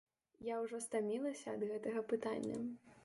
Я 0.45 0.55
ўжо 0.61 0.79
стамілася 0.85 1.47
ад 1.59 1.67
гэтага 1.73 2.05
пытання. 2.15 2.57